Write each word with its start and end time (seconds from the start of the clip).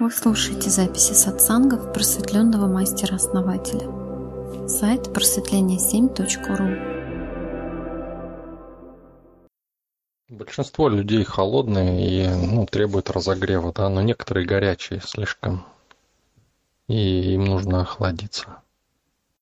Вы 0.00 0.10
слушаете 0.10 0.70
записи 0.70 1.12
сатсангов 1.12 1.92
просветленного 1.92 2.66
мастера-основателя. 2.66 3.86
Сайт 4.66 5.08
просветление7.ру 5.08 6.78
Большинство 10.30 10.88
людей 10.88 11.22
холодные 11.24 12.08
и 12.08 12.26
ну, 12.26 12.64
требуют 12.64 13.10
разогрева, 13.10 13.74
да, 13.74 13.90
но 13.90 14.00
некоторые 14.00 14.46
горячие 14.46 15.02
слишком. 15.02 15.66
И 16.88 17.34
им 17.34 17.44
нужно 17.44 17.82
охладиться. 17.82 18.62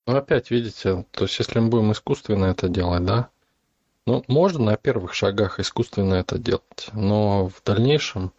Но 0.09 0.16
опять, 0.16 0.50
видите, 0.50 1.04
то 1.12 1.27
есть 1.27 1.38
если 1.38 1.61
мы 1.61 1.68
будем 1.68 1.93
искусственно 1.93 2.46
это 2.46 2.68
делать, 2.68 3.04
да, 3.04 3.29
ну, 4.06 4.25
можно 4.27 4.64
на 4.64 4.77
первых 4.77 5.14
шагах 5.14 5.61
искусственно 5.61 6.14
это 6.14 6.36
делать, 6.36 6.88
но 6.95 7.46
в 7.46 7.62
дальнейшем 7.64 8.32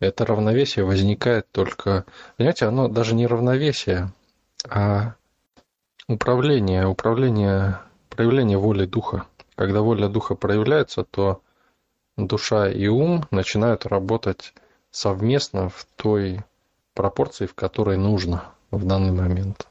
это 0.00 0.26
равновесие 0.26 0.84
возникает 0.84 1.50
только... 1.52 2.04
Понимаете, 2.36 2.66
оно 2.66 2.88
даже 2.88 3.14
не 3.14 3.26
равновесие, 3.26 4.12
а 4.68 5.14
управление, 6.08 6.86
управление, 6.86 7.78
проявление 8.08 8.58
воли 8.58 8.86
духа. 8.86 9.26
Когда 9.54 9.82
воля 9.82 10.08
духа 10.08 10.34
проявляется, 10.34 11.04
то 11.04 11.42
душа 12.16 12.68
и 12.68 12.86
ум 12.88 13.26
начинают 13.30 13.86
работать 13.86 14.54
совместно 14.90 15.68
в 15.68 15.86
той 15.96 16.40
пропорции, 16.94 17.46
в 17.46 17.54
которой 17.54 17.96
нужно 17.96 18.44
в 18.70 18.84
данный 18.86 19.12
момент. 19.12 19.68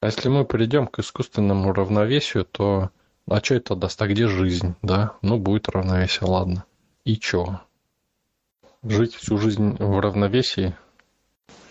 А 0.00 0.06
если 0.06 0.28
мы 0.28 0.44
придем 0.44 0.86
к 0.86 1.00
искусственному 1.00 1.72
равновесию, 1.72 2.44
то 2.44 2.90
а 3.30 3.40
что 3.42 3.56
это 3.56 3.74
даст? 3.74 4.00
А 4.00 4.06
где 4.06 4.26
жизнь? 4.28 4.74
Да? 4.82 5.14
Ну, 5.22 5.38
будет 5.38 5.68
равновесие, 5.68 6.28
ладно. 6.28 6.64
И 7.04 7.16
чё? 7.16 7.60
Жить 8.82 9.14
всю 9.14 9.38
жизнь 9.38 9.76
в 9.78 10.00
равновесии. 10.00 10.76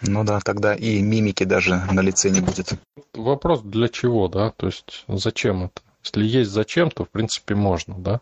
Ну 0.02 0.24
да, 0.24 0.40
тогда 0.40 0.76
и 0.76 1.02
мимики 1.02 1.44
даже 1.44 1.76
на 1.92 2.02
лице 2.02 2.30
не 2.30 2.42
будет. 2.42 2.74
Вопрос 3.14 3.62
для 3.62 3.90
чего, 3.90 4.28
да? 4.28 4.52
То 4.52 4.68
есть 4.68 5.06
зачем 5.08 5.66
это? 5.66 5.82
Если 6.04 6.24
есть 6.24 6.52
зачем, 6.52 6.92
то 6.92 7.04
в 7.04 7.10
принципе 7.10 7.56
можно, 7.56 7.96
да? 7.98 8.22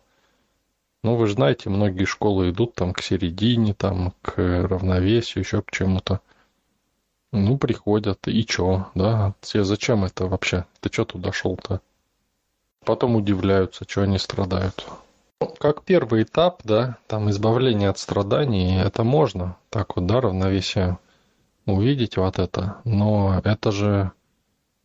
Ну, 1.03 1.15
вы 1.15 1.27
же 1.27 1.33
знаете, 1.33 1.69
многие 1.69 2.05
школы 2.05 2.49
идут 2.49 2.73
там 2.73 2.93
к 2.93 3.01
середине, 3.03 3.73
там 3.75 4.13
к 4.21 4.37
равновесию, 4.37 5.43
еще 5.43 5.61
к 5.61 5.69
чему-то. 5.69 6.19
Ну, 7.31 7.57
приходят, 7.57 8.27
и 8.27 8.45
чё, 8.45 8.87
да? 8.95 9.35
Тебе 9.41 9.65
зачем 9.65 10.05
это 10.05 10.25
вообще? 10.25 10.65
Ты 10.79 10.89
чё 10.89 11.05
туда 11.05 11.31
шел-то? 11.31 11.81
Потом 12.85 13.15
удивляются, 13.15 13.85
что 13.87 14.01
они 14.01 14.17
страдают. 14.17 14.87
Как 15.59 15.83
первый 15.83 16.23
этап, 16.23 16.61
да, 16.63 16.97
там 17.07 17.29
избавление 17.29 17.89
от 17.89 17.99
страданий, 17.99 18.79
это 18.81 19.03
можно, 19.03 19.57
так 19.69 19.95
вот, 19.95 20.05
да, 20.05 20.21
равновесие 20.21 20.97
увидеть 21.65 22.15
вот 22.17 22.39
это, 22.39 22.77
но 22.85 23.41
это 23.43 23.71
же 23.71 24.11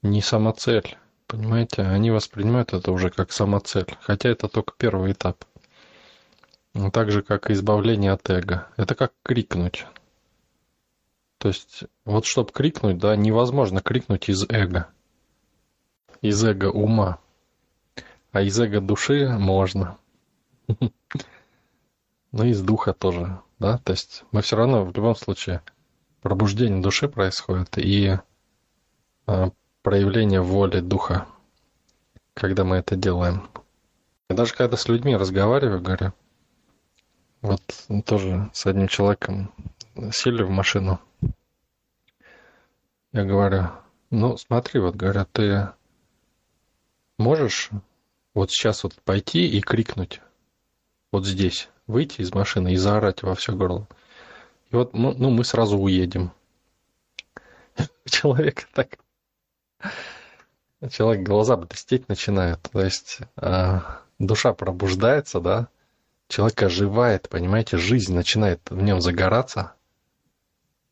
не 0.02 0.20
самоцель, 0.20 0.96
понимаете, 1.28 1.82
они 1.82 2.10
воспринимают 2.10 2.72
это 2.72 2.90
уже 2.90 3.10
как 3.10 3.30
самоцель, 3.30 3.96
хотя 4.00 4.28
это 4.28 4.48
только 4.48 4.74
первый 4.76 5.12
этап. 5.12 5.44
Так 6.92 7.10
же, 7.10 7.22
как 7.22 7.50
и 7.50 7.52
избавление 7.52 8.12
от 8.12 8.28
эго. 8.30 8.68
Это 8.76 8.94
как 8.94 9.12
крикнуть. 9.22 9.86
То 11.38 11.48
есть, 11.48 11.84
вот 12.04 12.26
чтобы 12.26 12.52
крикнуть, 12.52 12.98
да, 12.98 13.16
невозможно 13.16 13.80
крикнуть 13.80 14.28
из 14.28 14.44
эго. 14.48 14.88
Из 16.22 16.42
эго 16.44 16.66
ума. 16.66 17.18
А 18.30 18.42
из 18.42 18.58
эго 18.60 18.80
души 18.80 19.28
можно. 19.28 19.96
Ну, 22.32 22.44
из 22.44 22.62
духа 22.62 22.92
тоже, 22.92 23.40
да, 23.58 23.78
то 23.78 23.90
есть 23.90 24.22
мы 24.30 24.40
все 24.42 24.54
равно 24.54 24.84
в 24.84 24.94
любом 24.94 25.16
случае 25.16 25.62
пробуждение 26.22 26.80
души 26.80 27.08
происходит 27.08 27.76
и 27.76 28.18
а, 29.26 29.50
проявление 29.82 30.40
воли 30.40 30.78
духа, 30.78 31.26
когда 32.34 32.62
мы 32.62 32.76
это 32.76 32.94
делаем. 32.94 33.48
И 34.28 34.34
даже 34.34 34.54
когда 34.54 34.76
с 34.76 34.86
людьми 34.86 35.16
разговариваю, 35.16 35.80
говорю, 35.80 36.12
вот 37.42 37.62
тоже 38.04 38.48
с 38.52 38.64
одним 38.64 38.86
человеком 38.86 39.52
сели 40.12 40.44
в 40.44 40.50
машину, 40.50 41.00
я 43.10 43.24
говорю, 43.24 43.70
ну 44.10 44.36
смотри, 44.36 44.78
вот 44.78 44.94
говорят, 44.94 45.32
ты 45.32 45.70
можешь 47.18 47.70
вот 48.34 48.52
сейчас 48.52 48.84
вот 48.84 48.94
пойти 49.02 49.48
и 49.48 49.60
крикнуть 49.60 50.20
вот 51.12 51.26
здесь, 51.26 51.68
выйти 51.86 52.20
из 52.20 52.32
машины 52.32 52.72
и 52.72 52.76
заорать 52.76 53.22
во 53.22 53.34
все 53.34 53.54
горло. 53.54 53.86
И 54.70 54.76
вот 54.76 54.94
ну, 54.94 55.12
ну 55.12 55.30
мы 55.30 55.44
сразу 55.44 55.78
уедем. 55.78 56.32
Человек 58.04 58.68
так... 58.72 58.98
Человек 60.90 61.26
глаза 61.26 61.56
блестеть 61.56 62.08
начинает. 62.08 62.60
То 62.72 62.82
есть 62.82 63.18
э, 63.36 63.80
душа 64.18 64.54
пробуждается, 64.54 65.40
да, 65.40 65.68
человек 66.28 66.62
оживает, 66.62 67.28
понимаете, 67.28 67.76
жизнь 67.76 68.14
начинает 68.14 68.60
в 68.70 68.80
нем 68.80 69.00
загораться. 69.00 69.74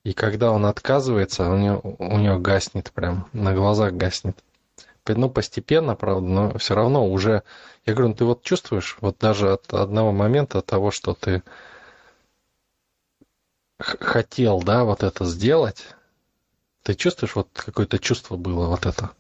И 0.05 0.13
когда 0.13 0.53
он 0.53 0.67
отказывается, 0.67 1.49
у 1.49 1.57
него, 1.57 1.97
у 1.99 2.19
него 2.19 2.39
гаснет 2.39 2.93
прям, 2.93 3.29
на 3.33 3.55
глазах 3.55 3.95
гаснет 3.95 4.43
ну, 5.15 5.31
постепенно, 5.31 5.95
правда, 5.97 6.27
но 6.27 6.59
все 6.59 6.75
равно 6.75 7.09
уже, 7.09 7.43
я 7.87 7.95
говорю, 7.95 8.09
ну, 8.11 8.15
ты 8.15 8.25
вот 8.25 8.43
чувствуешь, 8.43 8.97
вот 9.01 9.19
даже 9.19 9.53
от 9.53 9.73
одного 9.73 10.13
момента 10.13 10.61
того, 10.63 10.91
что 10.91 11.15
ты 11.15 11.43
хотел, 13.79 14.63
да, 14.63 14.85
вот 14.85 15.03
это 15.03 15.25
сделать, 15.25 15.85
ты 16.83 16.95
чувствуешь, 16.95 17.37
вот 17.37 17.49
какое-то 17.53 17.99
чувство 17.99 18.37
было, 18.37 18.69
вот 18.69 18.87
это, 18.87 19.11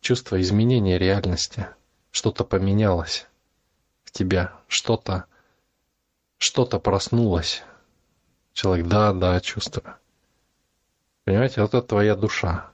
чувство 0.00 0.40
изменения 0.40 0.98
реальности, 0.98 1.68
что-то 2.10 2.44
поменялось 2.44 3.26
в 4.04 4.10
тебя, 4.10 4.52
что-то, 4.68 5.24
что-то 6.38 6.78
проснулось. 6.78 7.62
Человек, 8.52 8.86
да, 8.86 9.12
да, 9.12 9.40
чувствую. 9.40 9.96
Понимаете, 11.24 11.62
вот 11.62 11.74
это 11.74 11.86
твоя 11.86 12.16
душа. 12.16 12.70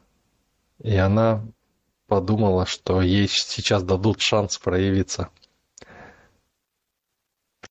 И 0.82 0.96
она 0.96 1.44
подумала, 2.08 2.66
что 2.66 3.00
ей 3.00 3.28
сейчас 3.28 3.84
дадут 3.84 4.20
шанс 4.20 4.58
проявиться. 4.58 5.28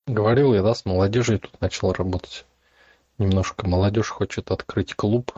Говорил 0.06 0.54
я, 0.54 0.62
да, 0.62 0.74
с 0.74 0.86
молодежью 0.86 1.40
тут 1.40 1.60
начал 1.60 1.92
работать. 1.92 2.46
Немножко 3.18 3.68
молодежь 3.68 4.10
хочет 4.10 4.52
открыть 4.52 4.96
клуб, 4.96 5.34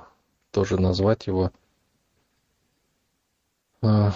тоже 0.52 0.80
назвать 0.80 1.28
его 1.28 1.52
э, 3.82 4.12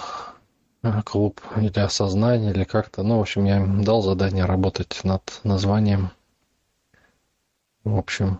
клуб 1.04 1.40
или 1.56 1.78
осознание, 1.78 2.52
или 2.52 2.64
как-то. 2.64 3.02
Ну, 3.02 3.18
в 3.18 3.22
общем, 3.22 3.46
я 3.46 3.56
им 3.56 3.82
дал 3.84 4.02
задание 4.02 4.44
работать 4.44 5.00
над 5.02 5.40
названием. 5.44 6.10
В 7.84 7.96
общем, 7.96 8.38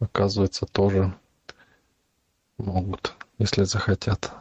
оказывается, 0.00 0.66
тоже 0.66 1.16
могут, 2.58 3.14
если 3.38 3.62
захотят. 3.62 4.32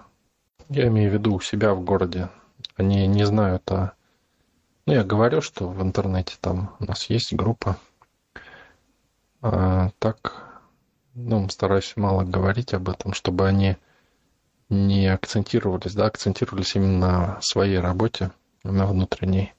Я 0.70 0.88
имею 0.88 1.12
в 1.12 1.14
виду 1.14 1.36
у 1.36 1.40
себя 1.40 1.74
в 1.74 1.84
городе. 1.84 2.30
Они 2.76 3.06
не 3.08 3.24
знают 3.26 3.70
о... 3.72 3.94
Ну, 4.88 4.94
я 4.94 5.04
говорю, 5.04 5.42
что 5.42 5.68
в 5.68 5.82
интернете 5.82 6.36
там 6.42 6.76
у 6.80 6.86
нас 6.86 7.10
есть 7.10 7.34
группа. 7.34 7.78
А, 9.42 9.92
так, 10.00 10.62
ну, 11.14 11.48
стараюсь 11.50 11.94
мало 11.96 12.24
говорить 12.24 12.74
об 12.74 12.90
этом, 12.90 13.14
чтобы 13.14 13.48
они 13.48 13.78
не 14.70 15.08
акцентировались, 15.08 15.94
да, 15.94 16.06
акцентировались 16.06 16.76
именно 16.76 17.00
на 17.00 17.42
своей 17.42 17.78
работе, 17.78 18.32
на 18.64 18.88
внутренней. 18.88 19.54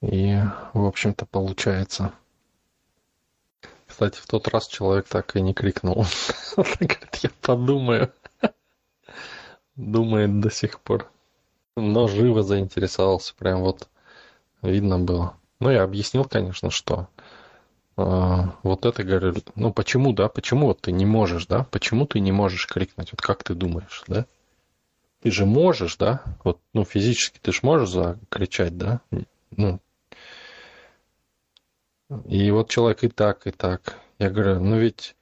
И, 0.00 0.40
в 0.72 0.84
общем-то, 0.84 1.26
получается. 1.26 2.12
Кстати, 3.86 4.18
в 4.18 4.26
тот 4.26 4.48
раз 4.48 4.66
человек 4.66 5.08
так 5.08 5.36
и 5.36 5.42
не 5.42 5.52
крикнул. 5.52 6.06
Он 6.56 6.64
говорит, 6.80 7.16
я 7.22 7.30
подумаю 7.42 8.12
думает 9.76 10.40
до 10.40 10.50
сих 10.50 10.80
пор. 10.80 11.10
Но 11.76 12.08
живо 12.08 12.42
заинтересовался, 12.42 13.34
прям 13.34 13.60
вот 13.60 13.88
видно 14.62 14.98
было. 14.98 15.36
Ну, 15.60 15.70
я 15.70 15.82
объяснил, 15.82 16.24
конечно, 16.24 16.70
что 16.70 17.08
э, 17.96 18.42
вот 18.62 18.86
это, 18.86 19.02
говорю, 19.02 19.34
ну, 19.54 19.72
почему, 19.72 20.12
да, 20.12 20.28
почему 20.28 20.68
вот 20.68 20.80
ты 20.82 20.92
не 20.92 21.06
можешь, 21.06 21.46
да, 21.46 21.64
почему 21.70 22.06
ты 22.06 22.20
не 22.20 22.32
можешь 22.32 22.66
крикнуть, 22.66 23.12
вот 23.12 23.20
как 23.20 23.42
ты 23.42 23.54
думаешь, 23.54 24.04
да? 24.06 24.26
Ты 25.22 25.30
же 25.30 25.46
можешь, 25.46 25.96
да, 25.96 26.22
вот, 26.44 26.60
ну, 26.72 26.84
физически 26.84 27.38
ты 27.40 27.52
же 27.52 27.60
можешь 27.62 27.90
закричать, 27.90 28.76
да, 28.76 29.00
ну, 29.50 29.80
и 32.26 32.50
вот 32.50 32.70
человек 32.70 33.02
и 33.02 33.08
так, 33.08 33.46
и 33.46 33.50
так. 33.50 33.98
Я 34.18 34.30
говорю, 34.30 34.60
ну 34.60 34.78
ведь, 34.78 35.16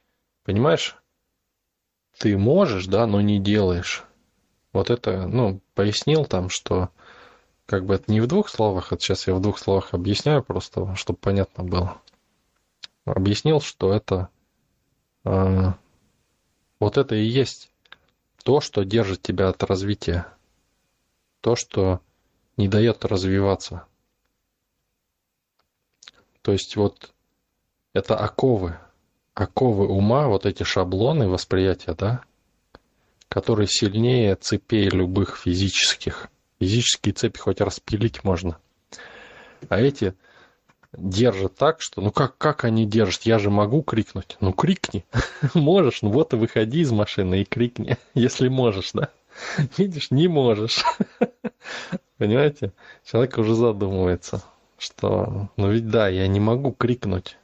понимаешь, 0.44 0.96
ты 2.18 2.36
можешь, 2.38 2.86
да, 2.86 3.06
но 3.06 3.20
не 3.20 3.38
делаешь. 3.38 4.04
Вот 4.72 4.90
это, 4.90 5.26
ну, 5.26 5.60
пояснил 5.74 6.24
там, 6.24 6.48
что 6.48 6.90
как 7.66 7.86
бы 7.86 7.94
это 7.94 8.10
не 8.10 8.20
в 8.20 8.26
двух 8.26 8.48
словах, 8.48 8.92
это 8.92 9.02
сейчас 9.02 9.26
я 9.26 9.34
в 9.34 9.40
двух 9.40 9.58
словах 9.58 9.94
объясняю 9.94 10.42
просто, 10.42 10.94
чтобы 10.96 11.18
понятно 11.18 11.64
было. 11.64 12.00
Объяснил, 13.04 13.60
что 13.60 13.92
это 13.92 14.28
э, 15.24 15.72
вот 16.80 16.96
это 16.98 17.14
и 17.14 17.24
есть 17.24 17.70
то, 18.42 18.60
что 18.60 18.84
держит 18.84 19.22
тебя 19.22 19.48
от 19.48 19.62
развития. 19.62 20.26
То, 21.40 21.56
что 21.56 22.00
не 22.56 22.68
дает 22.68 23.04
развиваться. 23.04 23.86
То 26.42 26.52
есть 26.52 26.76
вот 26.76 27.12
это 27.94 28.16
оковы, 28.16 28.78
оковы 29.34 29.88
ума, 29.88 30.28
вот 30.28 30.46
эти 30.46 30.62
шаблоны 30.62 31.28
восприятия, 31.28 31.94
да, 31.94 32.22
которые 33.28 33.66
сильнее 33.66 34.36
цепей 34.36 34.88
любых 34.88 35.36
физических. 35.36 36.28
Физические 36.60 37.12
цепи 37.12 37.38
хоть 37.38 37.60
распилить 37.60 38.22
можно. 38.22 38.58
А 39.68 39.80
эти 39.80 40.14
держат 40.92 41.56
так, 41.56 41.80
что 41.80 42.00
ну 42.00 42.12
как, 42.12 42.38
как 42.38 42.64
они 42.64 42.86
держат? 42.86 43.22
Я 43.22 43.38
же 43.38 43.50
могу 43.50 43.82
крикнуть. 43.82 44.36
Ну 44.40 44.52
крикни. 44.52 45.04
Можешь, 45.54 46.02
ну 46.02 46.10
вот 46.10 46.32
и 46.32 46.36
выходи 46.36 46.80
из 46.80 46.92
машины 46.92 47.42
и 47.42 47.44
крикни, 47.44 47.98
если 48.14 48.48
можешь, 48.48 48.92
да? 48.92 49.10
Видишь, 49.76 50.12
не 50.12 50.28
можешь. 50.28 50.84
Понимаете? 52.18 52.72
Человек 53.04 53.36
уже 53.38 53.56
задумывается, 53.56 54.44
что 54.78 55.48
ну 55.56 55.72
ведь 55.72 55.88
да, 55.88 56.08
я 56.08 56.28
не 56.28 56.38
могу 56.38 56.70
крикнуть. 56.70 57.36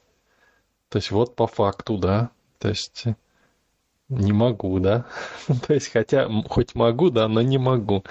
То 0.90 0.98
есть 0.98 1.10
вот 1.12 1.36
по 1.36 1.46
факту, 1.46 1.96
да. 1.96 2.30
То 2.58 2.68
есть 2.68 3.04
не 4.10 4.32
могу, 4.32 4.78
да. 4.80 5.06
То 5.66 5.72
есть 5.72 5.90
хотя 5.90 6.28
хоть 6.48 6.74
могу, 6.74 7.10
да, 7.10 7.28
но 7.28 7.40
не 7.40 7.58
могу. 7.58 8.04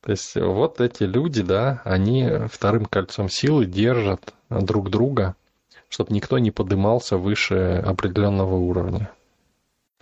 То 0.00 0.12
есть 0.12 0.36
вот 0.36 0.80
эти 0.80 1.02
люди, 1.02 1.42
да, 1.42 1.82
они 1.84 2.26
вторым 2.50 2.86
кольцом 2.86 3.28
силы 3.28 3.66
держат 3.66 4.32
друг 4.48 4.88
друга, 4.88 5.34
чтобы 5.90 6.14
никто 6.14 6.38
не 6.38 6.50
подымался 6.50 7.18
выше 7.18 7.82
определенного 7.84 8.54
уровня. 8.54 9.10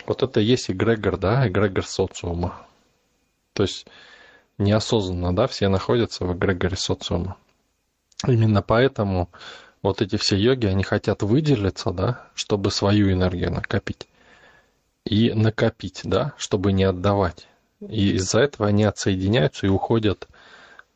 Вот 0.06 0.22
это 0.22 0.40
и 0.40 0.44
есть 0.44 0.70
эгрегор, 0.70 1.16
да, 1.16 1.48
эгрегор 1.48 1.84
социума. 1.84 2.54
То 3.54 3.64
есть 3.64 3.86
неосознанно, 4.58 5.34
да, 5.34 5.46
все 5.46 5.68
находятся 5.68 6.24
в 6.24 6.36
эгрегоре 6.36 6.76
социума. 6.76 7.36
Именно 8.26 8.62
поэтому 8.62 9.30
вот 9.82 10.02
эти 10.02 10.16
все 10.16 10.36
йоги, 10.36 10.66
они 10.66 10.82
хотят 10.82 11.22
выделиться, 11.22 11.90
да, 11.90 12.26
чтобы 12.34 12.70
свою 12.70 13.12
энергию 13.12 13.52
накопить. 13.52 14.08
И 15.04 15.32
накопить, 15.32 16.02
да, 16.04 16.34
чтобы 16.36 16.72
не 16.72 16.84
отдавать. 16.84 17.46
И 17.80 18.12
из-за 18.12 18.40
этого 18.40 18.68
они 18.68 18.84
отсоединяются 18.84 19.66
и 19.66 19.70
уходят 19.70 20.28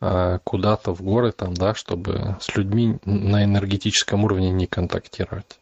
а, 0.01 0.39
куда-то 0.41 0.93
в 0.95 1.03
горы, 1.03 1.33
там, 1.33 1.55
да, 1.55 1.75
чтобы 1.75 2.37
с 2.41 2.55
людьми 2.57 2.99
на 3.05 3.45
энергетическом 3.45 4.25
уровне 4.25 4.51
не 4.51 4.67
контактировать. 4.67 5.59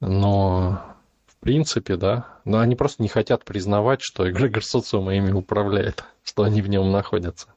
Но 0.00 0.82
в 1.26 1.36
принципе, 1.38 1.96
да, 1.96 2.26
но 2.44 2.60
они 2.60 2.74
просто 2.74 3.02
не 3.02 3.08
хотят 3.08 3.44
признавать, 3.44 4.00
что 4.00 4.28
эгрегор 4.28 4.64
социума 4.64 5.14
ими 5.14 5.32
управляет, 5.32 6.04
что 6.24 6.44
они 6.44 6.62
в 6.62 6.68
нем 6.68 6.90
находятся. 6.90 7.48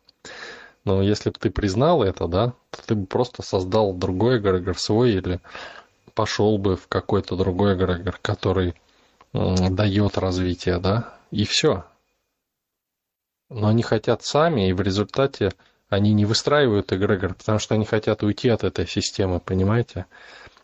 Но 0.85 1.01
если 1.01 1.31
бы 1.31 1.35
ты 1.39 1.49
признал 1.49 2.03
это, 2.03 2.27
да, 2.27 2.53
то 2.69 2.85
ты 2.85 2.95
бы 2.95 3.07
просто 3.07 3.41
создал 3.41 3.93
другой 3.93 4.37
эгрегор 4.37 4.77
свой 4.77 5.13
или 5.13 5.39
пошел 6.13 6.57
бы 6.57 6.77
в 6.77 6.87
какой-то 6.87 7.35
другой 7.35 7.75
эгрегор, 7.75 8.17
который 8.21 8.75
дает 9.33 10.17
развитие, 10.17 10.79
да, 10.79 11.13
и 11.31 11.43
все. 11.43 11.83
Но 13.49 13.67
они 13.67 13.83
хотят 13.83 14.23
сами, 14.23 14.69
и 14.69 14.73
в 14.73 14.81
результате 14.81 15.51
они 15.89 16.13
не 16.13 16.25
выстраивают 16.25 16.93
эгрегор, 16.93 17.33
потому 17.33 17.59
что 17.59 17.75
они 17.75 17.85
хотят 17.85 18.23
уйти 18.23 18.49
от 18.49 18.63
этой 18.63 18.87
системы, 18.87 19.39
понимаете? 19.39 20.05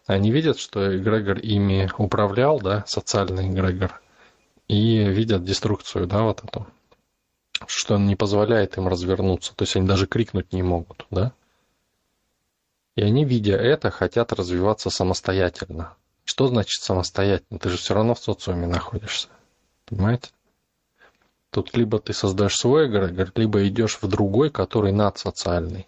Они 0.05 0.31
видят, 0.31 0.57
что 0.57 0.97
эгрегор 0.97 1.39
ими 1.39 1.89
управлял, 1.97 2.59
да, 2.59 2.83
социальный 2.87 3.49
эгрегор, 3.49 4.01
и 4.67 5.03
видят 5.03 5.43
деструкцию, 5.43 6.07
да, 6.07 6.23
вот 6.23 6.43
эту, 6.43 6.67
что 7.67 7.95
он 7.95 8.07
не 8.07 8.15
позволяет 8.15 8.77
им 8.77 8.87
развернуться, 8.87 9.53
то 9.55 9.63
есть 9.63 9.75
они 9.75 9.87
даже 9.87 10.07
крикнуть 10.07 10.53
не 10.53 10.63
могут, 10.63 11.05
да? 11.09 11.33
И 12.95 13.01
они, 13.01 13.23
видя 13.25 13.55
это, 13.55 13.89
хотят 13.89 14.33
развиваться 14.33 14.89
самостоятельно. 14.89 15.95
Что 16.25 16.47
значит 16.47 16.83
самостоятельно? 16.83 17.59
Ты 17.59 17.69
же 17.69 17.77
все 17.77 17.93
равно 17.93 18.15
в 18.15 18.19
социуме 18.19 18.67
находишься. 18.67 19.27
Понимаете? 19.85 20.29
Тут 21.49 21.75
либо 21.75 21.99
ты 21.99 22.13
создаешь 22.13 22.55
свой 22.55 22.87
эгрегор, 22.87 23.31
либо 23.35 23.67
идешь 23.67 23.99
в 24.01 24.07
другой, 24.07 24.49
который 24.49 24.91
надсоциальный. 24.91 25.87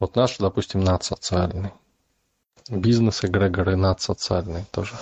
Вот 0.00 0.16
наш, 0.16 0.38
допустим, 0.38 0.80
надсоциальный. 0.80 1.70
Бизнес 2.68 3.24
эгрегоры 3.24 3.76
надсоциальные 3.76 4.66
тоже. 4.72 4.94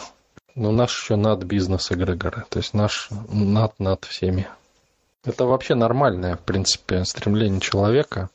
Но 0.54 0.70
наш 0.70 1.02
еще 1.02 1.16
над 1.16 1.44
бизнес 1.44 1.90
эгрегоры. 1.90 2.44
То 2.50 2.58
есть 2.58 2.74
наш 2.74 3.08
над 3.10 3.78
над 3.80 4.04
всеми. 4.04 4.48
Это 5.24 5.46
вообще 5.46 5.74
нормальное, 5.74 6.36
в 6.36 6.40
принципе, 6.40 7.04
стремление 7.04 7.60
человека 7.60 8.30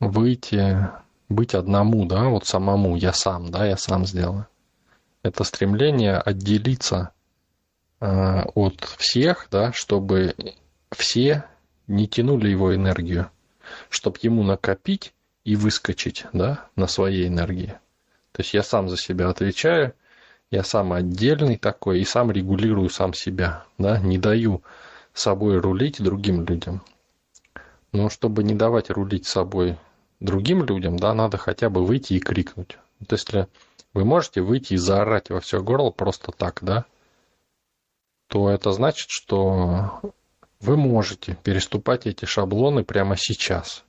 выйти, 0.00 0.88
быть 1.28 1.54
одному, 1.54 2.06
да, 2.06 2.24
вот 2.28 2.46
самому, 2.46 2.96
я 2.96 3.12
сам, 3.12 3.50
да, 3.50 3.66
я 3.66 3.76
сам 3.76 4.06
сделаю. 4.06 4.46
Это 5.22 5.44
стремление 5.44 6.16
отделиться 6.16 7.12
Э, 8.00 8.44
от 8.54 8.82
всех, 8.96 9.48
да, 9.50 9.72
чтобы 9.72 10.34
все 10.90 11.44
не 11.86 12.08
тянули 12.08 12.48
его 12.48 12.74
энергию, 12.74 13.30
чтобы 13.90 14.18
ему 14.22 14.42
накопить 14.42 15.12
и 15.44 15.54
выскочить, 15.54 16.24
да, 16.32 16.66
на 16.76 16.86
своей 16.86 17.28
энергии. 17.28 17.78
То 18.32 18.40
есть 18.40 18.54
я 18.54 18.62
сам 18.62 18.88
за 18.88 18.96
себя 18.96 19.28
отвечаю, 19.28 19.94
я 20.50 20.64
сам 20.64 20.92
отдельный 20.92 21.56
такой 21.56 22.00
и 22.00 22.04
сам 22.04 22.30
регулирую 22.30 22.90
сам 22.90 23.14
себя, 23.14 23.64
да, 23.78 23.98
не 23.98 24.18
даю 24.18 24.62
собой 25.12 25.58
рулить 25.58 26.02
другим 26.02 26.44
людям. 26.44 26.82
Но 27.92 28.08
чтобы 28.08 28.42
не 28.42 28.54
давать 28.54 28.90
рулить 28.90 29.26
собой 29.26 29.78
другим 30.18 30.64
людям, 30.64 30.98
да, 30.98 31.14
надо 31.14 31.38
хотя 31.38 31.70
бы 31.70 31.84
выйти 31.84 32.14
и 32.14 32.20
крикнуть. 32.20 32.78
То 33.06 33.14
есть 33.14 33.30
вы 33.94 34.04
можете 34.04 34.40
выйти 34.40 34.74
и 34.74 34.76
заорать 34.76 35.30
во 35.30 35.40
все 35.40 35.62
горло 35.62 35.90
просто 35.90 36.32
так, 36.32 36.58
да, 36.62 36.84
то 38.28 38.48
это 38.48 38.70
значит, 38.72 39.06
что 39.08 40.00
вы 40.60 40.76
можете 40.76 41.36
переступать 41.42 42.06
эти 42.06 42.24
шаблоны 42.26 42.84
прямо 42.84 43.16
сейчас. 43.16 43.84